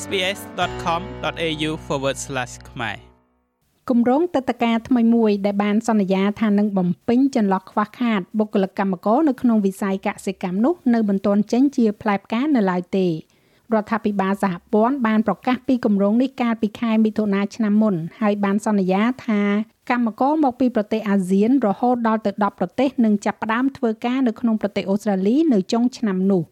[0.00, 1.70] sbs.com.au/
[2.70, 2.96] ខ្មែរ
[3.90, 13.12] គម្រោងទឹកតការថ្មីមួយដែលបានសន្យាថានឹងបំពេញចន្លោះខ្វះខាតបុគ្គលិកកម្មករនៅក្នុងវិស័យកសិកម្មនោះនៅមិនទាន់ចេញជាផ្លែផ្កានៅឡើយទេរ
[13.82, 19.40] ដ្ឋាភិបាលសហព័ន្ធបានប្រកាសពីគម្រោងនេះកាលពីខែមិថុនាឆ្នាំមុនហើយបានសន្យាថា
[19.90, 26.42] កម្មករមកពីប្រទេសអាស៊ានរហូតដល់ទៅ10ប្រទេសនឹងចាប់ផ្ដើមធ្វើការនៅក្នុងប្រទេសអូស្ត្រាលីនៅចុងឆ្នាំនោះ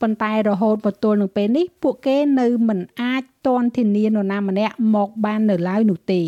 [0.00, 6.22] ប៉ុន្តែរហូតមកទល់នឹងពេលនេះពួកគេនៅមិនអាចទាន់ធានានរណាម្នាក់មកបាននៅឡើយនោះទេ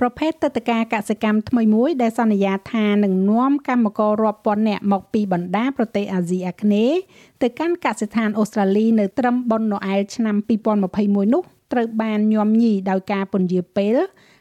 [0.00, 6.98] ប្រភេទទឹកតការកសិកម្មថ្មីមួយដែលសន្យាថានឹងនាំកម្មកររាប់ពាន់នាក់មកពីបណ្ដាប្រទេសអាស៊ីអាគ្នេយ៍
[7.42, 10.36] ទៅកាន់កសិដ្ឋានអូស្ត្រាលីនៅត្រឹមបុណ្យណូអែលឆ្នាំ
[10.84, 13.96] 2021នោះត្រូវបានញោមញីដោយការពន្យាពេល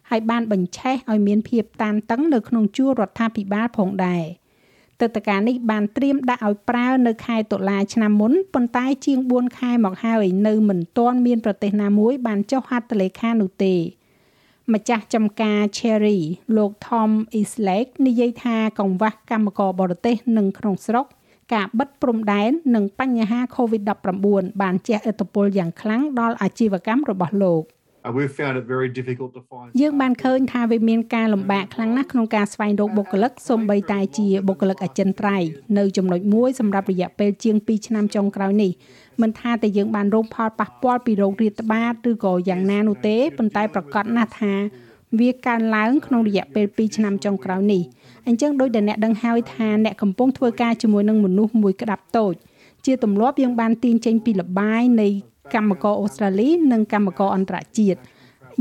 [0.10, 4.24] ហើយបានបញ្ឆេះឲ្យមានភាពតានតឹងនៅក្នុងជួររដ្ឋាភិបាលផងដែរ
[5.02, 13.76] ទឹកតការនេះបានត្រៀមដាក់ឲ្យប្រើនៅខែតុលាឆ្នាំមុនប៉ុន្តែជាង4ខែមកហើយនៅមិនទាន់មានប្រទេសណាមួយបានចុះហត្ថលេខានោះទេ
[14.74, 16.20] ម្ចាស់ចំការ Cherry
[16.58, 21.06] លោក Tom Islake និយាយថាកង្វះកម្មករបរទេសនិងក្នុងស្រុក
[21.54, 27.64] ការបិទព្រំដែននិងបញ្ហា COVID-19 បានជះឥទ្ធិពលយ៉ាងខ្លាំងដល់អាជីវកម្មរបស់លោក។
[28.16, 38.72] we've found it very difficult to find យើងបានឃើញថាវាមានការលំបាកខ្លាំងណាស់ក្នុងការស្វែងរកបុគ្គលិកសូម្បីតែជាបុគ្គលិកអចិន្ត្រៃយ៍នៅចំណុចមួយសម្រាប់រយៈពេលជាង2ឆ្នាំចុងក្រោយនេះ
[39.22, 44.54] មិនថាតែយើងបានរងផលប៉ះពាល់ពីโรគរាតត្បាតឬក៏យ៉ាងណានោះទេប៉ុន្តែប្រកាសណាស់ថា
[45.20, 47.82] វាកើនឡើងក្នុងរយៈពេល2ឆ្នាំចុងក្រោយនេះ
[48.28, 52.34] អញ្ចឹងដោយដែលអ្នកដឹងហើយថាអ្នកកំពុងធ្វើការជាមួយនឹងមនុស្សមួយក្តាប់តូច
[52.86, 55.08] ជាទម្លាប់យើងបានទាញចេញពីលបាយនៃ
[55.54, 58.00] កម្មករអូស្ត្រាលី និងកម្មករអន្តរជាតិ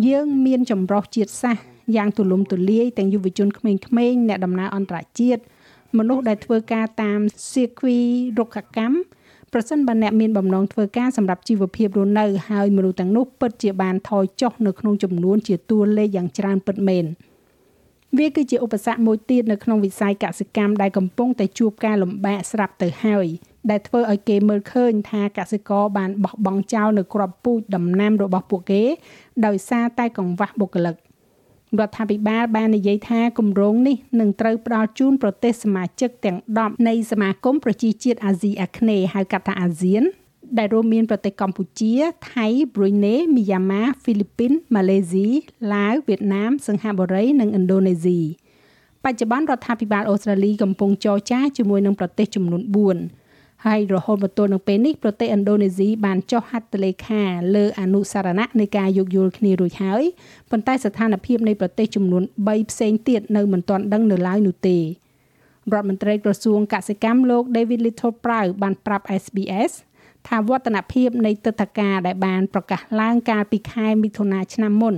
[0.09, 1.63] យើងមានចម្រុះជាតិសាសន៍
[1.97, 5.43] យ៉ាងទូលំទូលាយទាំងយុវជនក្មេងៗអ្នកដំណើរអន្តរជាតិ
[5.99, 7.21] មនុស្សដែលធ្វើការតាម
[7.53, 7.99] សៀគ្វី
[8.39, 8.97] រុក្ខកម្ម
[9.53, 17.05] ប្រសិនបើអ្នកមានបំណងធ្វើការសម្រាប់ជីវភាពរស់នៅហើយមនុស្សទាំងនោះពិតជាបានថយចុះនៅក្នុងចំនួនជាតួលេខយ៉ាងច្រើនពិតមែន
[18.19, 23.27] វាគឺជាឧបសគ្គមួយទៀតនៅក្នុងវិស័យកសិកម្មដែលកំពុងតែជួបការលំបាកស្រាប់ទៅហើយ
[23.71, 28.83] ដែលធ្វើឲ្យគេមើលឃើញថាកសិករបានបោះបង់ចោលនៅក្របពូជដំណាំរបស់ពួកគេ
[29.47, 30.95] ដោយសារតែកង្វះបុគ្គលិក
[31.81, 40.05] រដ្ឋាភិបាលបាននិយាយថាគម្រោងនេះនឹងត្រូវផ្ដល់ជូនប្រទេសសមាជិកទាំង10នៃសមាគមប្រជាជាតិអាស៊ីអាគ្នេយ៍ហៅកាត់ថាអាស៊ាន
[40.59, 41.95] ដែលរួមមានប្រទេសកម្ពុជា
[42.33, 45.27] ថៃ ប្រ៊ុយណេ មីយ៉ាន់ម៉ាហ្វីលីពីនម៉ាឡេស៊ី
[45.75, 48.21] ឡាវវៀតណាម សិង្ហបុរី និងឥណ្ឌូនេស៊ី
[49.05, 53.26] បច្ចុប្បន្នរដ្ឋាភិបាលអូស្ត្រាលីកំពុងចរចាជាមួយនឹងប្រទេសចំនួន4
[53.67, 57.23] ហើយរហូតមកទល់នឹងពេលនេះប្រទេសឥណ្ឌូនេស៊ីបានចុះហត្ថលេខា
[57.57, 60.03] លើអនុសារណៈនៃការយោគយល់គ្នារួចហើយ
[60.51, 64.83] ប៉ុន្តែស្ថានភាពនៃប្រទេសចំនួន3ផ្សេងទៀតនៅមិនទាន់ដឹងនៅឡើយនោះទេរ
[65.75, 69.73] ដ្ឋមន្ត្រីក្រសួងកសិកម្មលោក David Little Prau បានប្រាប់ SBS
[70.29, 74.95] ថាវឌ្ឍនភាពនៃទឹកធការដែលបានប្រកាសឡើងកាលពីខែមិថុនាឆ្នាំមុន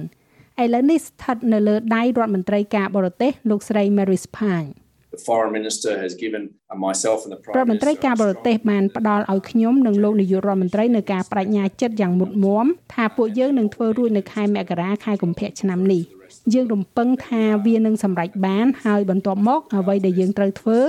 [0.63, 4.71] ឥឡូវនេះស្ថិតនៅលើដៃរដ្ឋមន្ត្រីការបរទេសលោកស្រី Mary Spine
[5.15, 6.43] the foreign minister has given
[6.87, 16.03] myself and the prime រដ្ឋមន្ត្រីការបរទេសបានផ្ដល់ឲ្យខ្ញុំនិងលោកនាយករដ្ឋមន្ត្រីនៅការបដិញ្ញាចិត្តយ៉ាងមុតមមថាពួកយើងនឹងធ្វើរួចនៅខែមករាខែកុម្ភៈឆ្នាំនេះ
[16.55, 20.81] យើងរំពឹងថាវានឹងសម្រេចបានហើយបន្ទាប់មកអ្វីដែលយើងត្រូវធ្វើ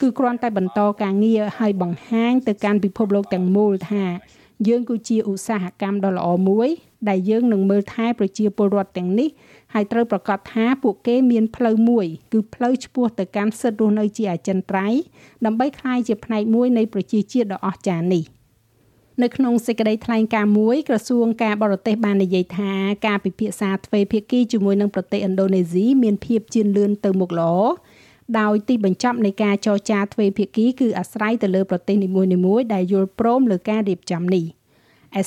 [0.00, 4.04] គឺគ្រាន់តែបន្តការងារឲ្យបង្ហាញទៅកាន់ពិភពលោកទាំងមូលថា
[4.68, 6.68] យើងគឺជាឧស្សាហកម្មដ៏ល្អមួយ
[7.08, 9.28] ដែលយើងនឹងមើលថែប្រជាពលរដ្ឋទាំងនេះ
[9.74, 15.00] ហើយត្រូវប្រកាសថាពួកគេមានផ្លូវមួយ គឺផ្លូវឆ្ពោះទៅកាន់សិទ្ធិរស់នៅជាអចិន្ត្រៃយ៍
[15.44, 18.24] ដើម្បីក្លាយជាផ្នែកមួយនៃប្រជាជាតិដ៏អស្ចារ្យនេះ
[19.22, 22.72] នៅក្នុងសេចក្តីថ្លែងការណ៍មួយក្រសួងការបរទេសបាននិយាយថា
[23.06, 27.54] ការពិភាក្សាទ្វេភាគីជាមួយនឹងប្រទេសឥណ្ឌូនេស៊ីមានភាពជឿនលឿនទៅមុខល្អ
[28.40, 34.44] ដោយទីបញ្ចប់នៃការចរចាទ្វេភាគីគឺអាស្រ័យទៅលើប្រទេសនីមួយៗដែលយល់ព្រមលើការរៀបចំនេះ។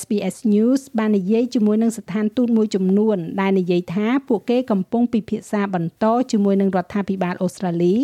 [0.00, 7.96] SBS News បាននិយាយជាមួយនឹងស្ថានទូតមួយចំនួន ដែលនិយាយថាពួកគេកំពុងពិភាក្សាបន្តជាមួយនឹងរដ្ឋាភិបាលអូស្ត្រាលី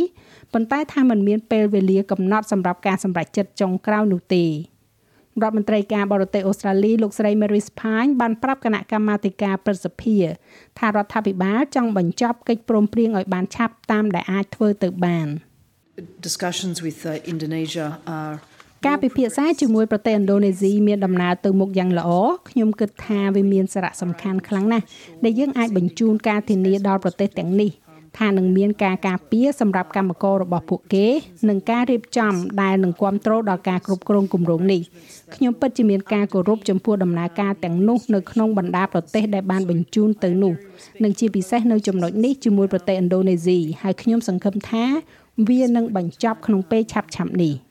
[0.52, 4.50] ប៉ុន្តែថាมันមានពេលវេលាកំណត់សម្រាប់ការសម្រេចចិត្តចុងក្រោយនោះទេរ
[5.46, 10.18] ដ្ឋមន្ត្រីការបរទេសអូស្ត្រាលីលោកស្រី Mary Spine បានប្រាប់គណៈកម្មាធិការប្រសិទ្ធិ
[10.78, 15.28] ថារដ្ឋាភិបាលចង់បញ្ចប់កិច្ចព្រមព្រៀងឲ្យបានឆាប់តាមដែលអាចធ្វើទៅបាន
[16.28, 17.86] Discussions with uh, Indonesia
[18.18, 18.36] are
[18.86, 22.10] ការពិភាក្សាជាមួយប្រទេសឥណ្ឌូនេស៊ីមានដំណើរទៅមុខយ៉ាងល្អ
[22.50, 24.84] ខ្ញុំគិតថាវាមានសារៈសំខាន់ខ្លាំងណាស់
[25.24, 27.70] ដែលយើងអាចបញ្ជូនការធានាដល់ប្រទេសទាំងនេះ
[28.18, 31.06] ថានឹងមានការការពារសម្រាប់កម្មកររបស់ពួកគេ
[31.48, 32.32] និងការរៀបចំ
[32.62, 34.80] ដែលនឹងគ្រប់គ្រងដល់ការគ្រប់គ្រងគម្រោងនេះ
[35.34, 40.52] ខ្ញុំពិតជាមានការគោរពចំពោះដំណើរការទាំងនោះនៅក្នុងបណ្ដាប្រទេសដែលបានបញ្ជូនទៅនោះ
[41.02, 44.84] និងជាពិសេសនៅចំណុចនេះជាមួយប្រទេសឥណ្ឌូនេស៊ីហើយខ្ញុំសង្ឃឹមថា
[45.48, 47.67] វានឹងបញ្ចប់ក្នុងពេលឆាប់ៗនេះ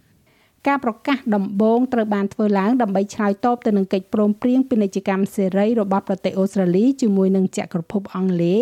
[0.68, 8.62] ការប្រកាសដំបូងត្រូវបានធ្វើឡើងដើម្បីឆ្លើយតបទៅនឹងកិច្ចព្រមព្រៀងពាណិជ្ជកម្មសេរីរបស់ប្រទេសអូស្ត្រាលីជាមួយនឹងចក្រភពអង់គ្លេស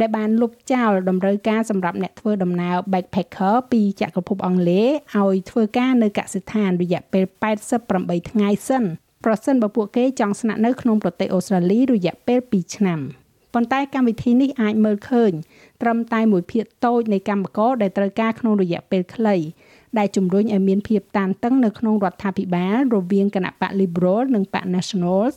[0.00, 7.24] ដែលបានលុបចោលតម្រូវការសម្រាប់អ្នកធ្វើដំណើរ backpacker ពីចក្រភពអង់គ្លេសឲ្យធ្វើការនៅកសិដ្ឋានរយៈពេល
[7.78, 8.84] 88ថ្ងៃសិន
[9.24, 13.00] ប្រសិនបើពួកគេចង់ស្នាក់នៅក្នុងប្រទេសអូស្ត្រាលីរយៈពេល2ឆ្នាំ
[13.54, 15.32] ប៉ុន្តែកម្មវិធីនេះអាចមើលឃើញ
[15.82, 19.36] ត្រឹមតែមួយភាគតូចនៃកម្មករដែលត្រូវការក្នុងរយៈពេលខ្លី
[19.98, 25.34] ដែលជំរុញឲ្យមានភាពតានតឹងនៅក្នុងរដ្ឋាភិបាលរវាងគណៈបក Liberal និងបក Nationals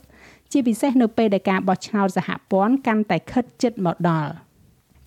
[0.52, 4.31] ជាពិសេសនៅពេលដែលការបោះឆ្នោតសហព័ន្ធកាន់តែខិតជិតមកដល់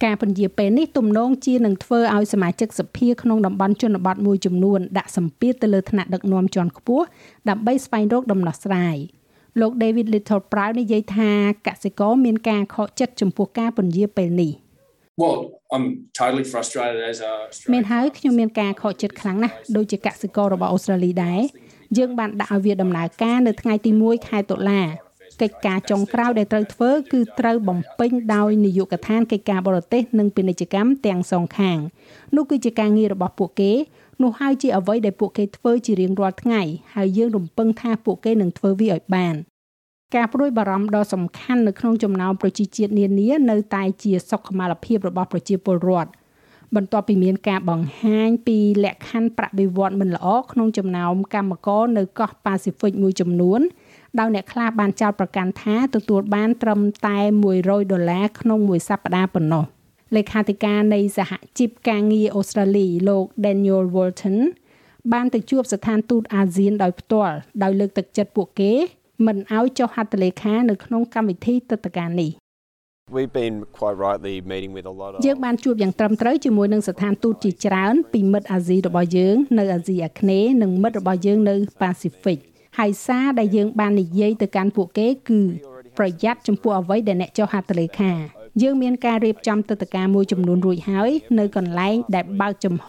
[0.05, 7.05] ការពន្យាពេលនេះទំនងជានឹងធ្វើឲ្យសមាជិកសភាក្នុងតំបន់ជនបទមួយចំនួនដាក់សម្ពាធទៅលើថ្នាក់ដឹកនាំជាន់ខ្ពស់
[7.49, 8.97] ដើម្បីស្វែងរកដំណោះស្រាយ
[9.61, 11.31] លោក David Little Proud និយាយថា
[11.67, 14.53] កសិករមានការខកចិត្តចំពោះការពន្យាពេលនេះ។
[15.23, 15.39] Well,
[15.75, 15.87] I'm
[16.21, 17.33] totally frustrated as a
[17.75, 21.41] មានហើយខ្ញុំមានការខកចិត្តខ្លាំងណាស់ដូចជាកសិកររបស់អូស្ត្រាលីដែរ
[21.99, 24.83] យើងបានដាក់ឲ្យវាដំណើរការនៅថ្ងៃទី1ខែតុលា
[25.43, 31.79] កិច្ចការចុងក្រោយដែលត្រូវធ្វើគឺត្រូវបំពេញដោយនាយកដ្ឋានកិច្ចការបរទេសនិងពាណិជ្ជកម្មទាំងសងខាង
[32.37, 33.73] នោះគឺជាការងាររបស់ពួកគេ
[34.23, 36.63] នោះហើយជាអ្វីដែលពួកគេធ្វើជារៀងរាល់ថ្ងៃ
[36.95, 39.35] ហើយយើងរំពឹងថាពួកគេនឹងធ្វើវាឲ្យបាន
[40.17, 46.11] ការព្រួយបារម្ភដ៏សំខាន់នៅក្នុងចំណោមប្រជាជាតិនានានៅតែជាសុខុមាលភាពរបស់ប្រជាពលរដ្ឋ
[46.75, 53.61] បន្ទាប់ពីមានការបង្ហាញពីលក្ខខណ្ឌប្រាក់បៀវត្សមិនល្អក្នុងចំណោមកម្មករនៅកោះប៉ាស៊ីហ្វិកមួយចំនួន
[54.19, 57.19] ដោយអ្នកខ្លះបានចោទប្រកាន់ថាទទួលបានត្រឹមតែ
[57.57, 59.65] 100ដុល្លារក្នុងមួយសប្តាហ៍ប៉ុណ្ណោះ
[60.17, 64.39] លេខាធិការនៃសហជីពការងារអូស្ត្រាលីលោក Daniel Walton
[65.13, 68.73] បានទៅជួបស្ថានទូតអាស៊ានដោយផ្ទាល់ដោយលើកទឹកចិត្តពួកគេ
[69.27, 72.33] មិនឲ្យចុះហត្ថលេខានៅក្នុងកម្មវិធីទឹកតការនេះ
[73.17, 82.39] We've been quite rightly meeting with a lot of យើងបានជួបយ៉ាងត្រឹមត្រូវជាមួយនឹងស្ថានទូតជាច្រើនពីមិត្តអាស៊ីរបស់យើងនៅអាស៊ីអាគ្នេយ៍និងមិត្តរបស់យើងនៅប៉ាស៊ីហ្វិក
[82.79, 85.41] ហើយសារដែលយើងបាននិយាយទៅកាន់ពួកគេគឺ
[85.99, 88.13] ប្រយ័ត្នចំពោះអ្វីដែលអ្នកចុះហត្ថលេខា
[88.63, 92.89] យើងមានការរៀបចំទឹកតការមួយចំនួនរួចហើយនៅកន្លែងដែលបើកចំហ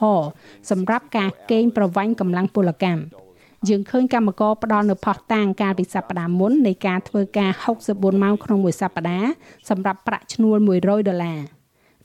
[0.69, 3.01] សម្រាប់ការកេងប្រវ័ញ្ចកម្លាំងពលកម្ម
[3.67, 7.51] យើងឃើញកម្មករផ្ដល់នៅផុសតាងកាលពីសប្តាហ៍មុននៃការធ្វើការ
[7.87, 9.29] 64ម៉ោងក្នុងមួយសប្តាហ៍
[9.69, 11.39] សម្រាប់ប្រាក់ឈ្នួល100ដុល្លារ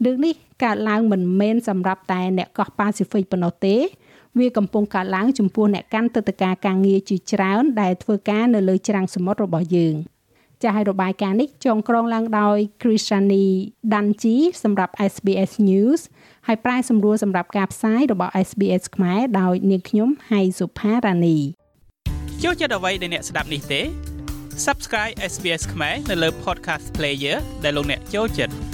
[0.04, 0.34] រឿងនេះ
[0.64, 3.76] កើតឡើងមិនមែនសម្រាប់តែអ្នកកោះប៉ាស៊ីហ្វិកប៉ុណ្ណោះទេ
[4.38, 9.94] វាកំពុងកើតឡើងចំពោះអ្នកកាន់ទឹកតការការងារជាច្រើនដែលធ្វើការនៅលើច្រាំងសមុទ្ររបស់យើង
[10.64, 13.46] ចាស់ឲ្យរបាយការណ៍នេះចងក្រងឡើងដោយ Krishani
[13.92, 16.00] Danji សម្រាប់ SBS News
[16.46, 21.38] ហើយប្រាយសម្រួលសម្រាប់ការផ្សាយរបស់ SBS ខ្មែរដោយនាងខ្ញុំហៃសុផារ៉ានី
[22.42, 23.80] ចូលចិត្តអ្វីដែលអ្នកស្ដាប់នេះទេ
[24.66, 28.73] Subscribe SBS ខ្មែរនៅលើ Podcast Player ដែលលោកអ្នកចូលចិត្ត